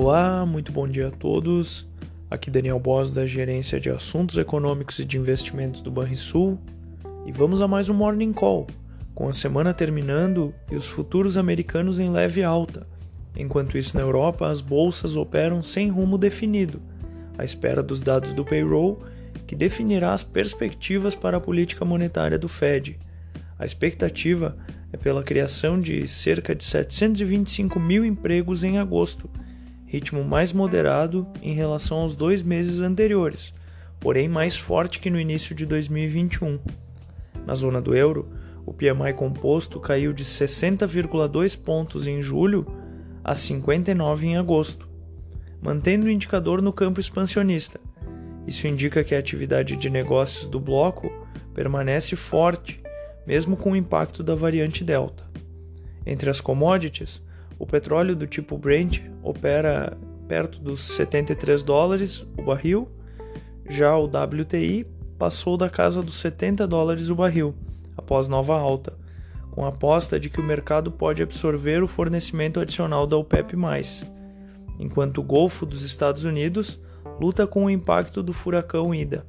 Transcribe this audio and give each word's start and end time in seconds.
Olá, 0.00 0.46
muito 0.46 0.70
bom 0.70 0.86
dia 0.86 1.08
a 1.08 1.10
todos. 1.10 1.84
Aqui 2.30 2.52
Daniel 2.52 2.78
Boss 2.78 3.12
da 3.12 3.26
Gerência 3.26 3.80
de 3.80 3.90
Assuntos 3.90 4.38
Econômicos 4.38 5.00
e 5.00 5.04
de 5.04 5.18
Investimentos 5.18 5.80
do 5.80 5.90
Banrisul 5.90 6.56
e 7.26 7.32
vamos 7.32 7.60
a 7.60 7.66
mais 7.66 7.88
um 7.88 7.94
Morning 7.94 8.32
Call, 8.32 8.68
com 9.12 9.28
a 9.28 9.32
semana 9.32 9.74
terminando 9.74 10.54
e 10.70 10.76
os 10.76 10.86
futuros 10.86 11.36
americanos 11.36 11.98
em 11.98 12.10
leve 12.10 12.44
alta. 12.44 12.86
Enquanto 13.36 13.76
isso, 13.76 13.96
na 13.96 14.02
Europa, 14.04 14.48
as 14.48 14.60
bolsas 14.60 15.16
operam 15.16 15.60
sem 15.62 15.88
rumo 15.88 16.16
definido, 16.16 16.80
à 17.36 17.42
espera 17.42 17.82
dos 17.82 18.00
dados 18.00 18.32
do 18.32 18.44
payroll, 18.44 19.02
que 19.48 19.56
definirá 19.56 20.12
as 20.12 20.22
perspectivas 20.22 21.16
para 21.16 21.38
a 21.38 21.40
política 21.40 21.84
monetária 21.84 22.38
do 22.38 22.46
Fed. 22.46 23.00
A 23.58 23.66
expectativa 23.66 24.56
é 24.92 24.96
pela 24.96 25.24
criação 25.24 25.80
de 25.80 26.06
cerca 26.06 26.54
de 26.54 26.62
725 26.62 27.80
mil 27.80 28.04
empregos 28.04 28.62
em 28.62 28.78
agosto, 28.78 29.28
ritmo 29.88 30.22
mais 30.22 30.52
moderado 30.52 31.26
em 31.42 31.54
relação 31.54 31.98
aos 31.98 32.14
dois 32.14 32.42
meses 32.42 32.78
anteriores, 32.78 33.52
porém 33.98 34.28
mais 34.28 34.56
forte 34.56 35.00
que 35.00 35.10
no 35.10 35.18
início 35.18 35.54
de 35.54 35.66
2021. 35.66 36.60
Na 37.44 37.54
zona 37.54 37.80
do 37.80 37.96
euro, 37.96 38.28
o 38.66 38.72
PMI 38.72 39.14
composto 39.16 39.80
caiu 39.80 40.12
de 40.12 40.24
60,2 40.24 41.58
pontos 41.58 42.06
em 42.06 42.20
julho 42.20 42.66
a 43.24 43.34
59 43.34 44.26
em 44.26 44.36
agosto, 44.36 44.86
mantendo 45.60 46.06
o 46.06 46.10
indicador 46.10 46.60
no 46.60 46.72
campo 46.72 47.00
expansionista. 47.00 47.80
Isso 48.46 48.66
indica 48.68 49.02
que 49.02 49.14
a 49.14 49.18
atividade 49.18 49.74
de 49.74 49.88
negócios 49.88 50.48
do 50.48 50.60
bloco 50.60 51.10
permanece 51.54 52.14
forte 52.14 52.80
mesmo 53.26 53.56
com 53.56 53.72
o 53.72 53.76
impacto 53.76 54.22
da 54.22 54.34
variante 54.34 54.84
Delta. 54.84 55.24
Entre 56.06 56.30
as 56.30 56.40
commodities, 56.40 57.22
o 57.58 57.66
petróleo 57.66 58.14
do 58.14 58.26
tipo 58.26 58.56
Brent 58.56 59.00
opera 59.22 59.96
perto 60.28 60.60
dos 60.60 60.82
73 60.82 61.62
dólares 61.62 62.26
o 62.36 62.42
barril, 62.42 62.88
já 63.68 63.96
o 63.96 64.04
WTI 64.04 64.86
passou 65.18 65.56
da 65.56 65.68
casa 65.68 66.02
dos 66.02 66.16
70 66.16 66.66
dólares 66.66 67.10
o 67.10 67.14
barril, 67.14 67.54
após 67.96 68.28
nova 68.28 68.56
alta, 68.56 68.96
com 69.50 69.64
a 69.64 69.68
aposta 69.68 70.20
de 70.20 70.30
que 70.30 70.40
o 70.40 70.44
mercado 70.44 70.92
pode 70.92 71.22
absorver 71.22 71.82
o 71.82 71.88
fornecimento 71.88 72.60
adicional 72.60 73.06
da 73.06 73.16
OPEP+, 73.16 73.56
enquanto 74.78 75.18
o 75.18 75.24
Golfo 75.24 75.66
dos 75.66 75.82
Estados 75.82 76.24
Unidos 76.24 76.80
luta 77.20 77.46
com 77.46 77.64
o 77.64 77.70
impacto 77.70 78.22
do 78.22 78.32
furacão 78.32 78.94
Ida. 78.94 79.24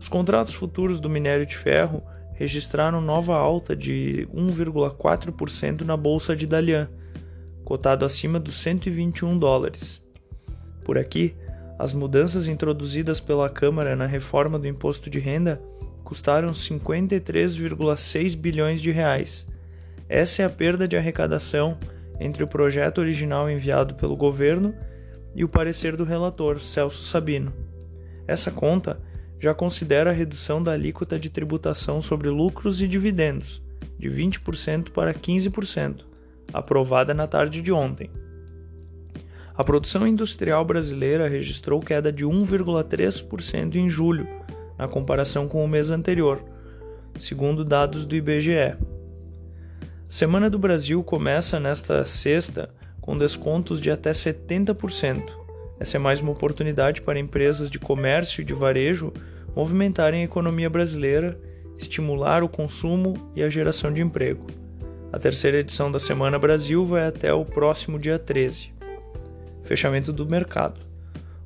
Os 0.00 0.08
contratos 0.08 0.54
futuros 0.54 1.00
do 1.00 1.08
minério 1.08 1.46
de 1.46 1.56
ferro 1.56 2.02
registraram 2.34 3.00
nova 3.00 3.36
alta 3.36 3.74
de 3.74 4.28
1,4% 4.34 5.82
na 5.82 5.96
bolsa 5.96 6.34
de 6.34 6.46
Dalian, 6.46 6.88
cotado 7.68 8.02
acima 8.06 8.40
dos 8.40 8.54
121 8.62 9.38
dólares. 9.38 10.02
Por 10.86 10.96
aqui, 10.96 11.36
as 11.78 11.92
mudanças 11.92 12.48
introduzidas 12.48 13.20
pela 13.20 13.50
Câmara 13.50 13.94
na 13.94 14.06
reforma 14.06 14.58
do 14.58 14.66
imposto 14.66 15.10
de 15.10 15.18
renda 15.18 15.60
custaram 16.02 16.48
53,6 16.48 18.34
bilhões 18.38 18.80
de 18.80 18.90
reais. 18.90 19.46
Essa 20.08 20.40
é 20.40 20.46
a 20.46 20.50
perda 20.50 20.88
de 20.88 20.96
arrecadação 20.96 21.76
entre 22.18 22.42
o 22.42 22.48
projeto 22.48 23.02
original 23.02 23.50
enviado 23.50 23.96
pelo 23.96 24.16
governo 24.16 24.74
e 25.34 25.44
o 25.44 25.48
parecer 25.48 25.94
do 25.94 26.04
relator, 26.04 26.60
Celso 26.60 27.04
Sabino. 27.04 27.52
Essa 28.26 28.50
conta 28.50 28.98
já 29.38 29.52
considera 29.52 30.08
a 30.08 30.14
redução 30.14 30.62
da 30.62 30.72
alíquota 30.72 31.18
de 31.18 31.28
tributação 31.28 32.00
sobre 32.00 32.30
lucros 32.30 32.80
e 32.80 32.88
dividendos, 32.88 33.62
de 33.98 34.08
20% 34.08 34.88
para 34.88 35.12
15%, 35.12 36.08
aprovada 36.52 37.12
na 37.12 37.26
tarde 37.26 37.62
de 37.62 37.72
ontem. 37.72 38.10
A 39.54 39.64
produção 39.64 40.06
industrial 40.06 40.64
brasileira 40.64 41.28
registrou 41.28 41.80
queda 41.80 42.12
de 42.12 42.24
1,3% 42.24 43.74
em 43.74 43.88
julho, 43.88 44.28
na 44.78 44.86
comparação 44.86 45.48
com 45.48 45.64
o 45.64 45.68
mês 45.68 45.90
anterior, 45.90 46.40
segundo 47.18 47.64
dados 47.64 48.04
do 48.04 48.14
IBGE. 48.14 48.76
Semana 50.06 50.48
do 50.48 50.58
Brasil 50.58 51.02
começa 51.02 51.58
nesta 51.58 52.04
sexta 52.04 52.70
com 53.00 53.18
descontos 53.18 53.80
de 53.80 53.90
até 53.90 54.12
70%. 54.12 55.22
Essa 55.80 55.96
é 55.96 55.98
mais 55.98 56.20
uma 56.20 56.32
oportunidade 56.32 57.02
para 57.02 57.18
empresas 57.18 57.70
de 57.70 57.78
comércio 57.78 58.42
e 58.42 58.44
de 58.44 58.54
varejo 58.54 59.12
movimentarem 59.56 60.22
a 60.22 60.24
economia 60.24 60.70
brasileira, 60.70 61.38
estimular 61.76 62.42
o 62.44 62.48
consumo 62.48 63.14
e 63.34 63.42
a 63.42 63.50
geração 63.50 63.92
de 63.92 64.00
emprego. 64.00 64.46
A 65.10 65.18
terceira 65.18 65.60
edição 65.60 65.90
da 65.90 65.98
Semana 65.98 66.38
Brasil 66.38 66.84
vai 66.84 67.06
até 67.06 67.32
o 67.32 67.42
próximo 67.42 67.98
dia 67.98 68.18
13. 68.18 68.70
Fechamento 69.64 70.12
do 70.12 70.26
mercado. 70.26 70.82